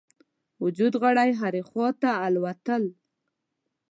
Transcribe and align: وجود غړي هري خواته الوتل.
وجود 0.63 0.93
غړي 1.03 1.29
هري 1.41 1.61
خواته 1.69 2.09
الوتل. 2.27 2.83